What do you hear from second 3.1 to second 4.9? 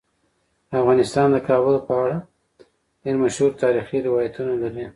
مشهور تاریخی روایتونه لري.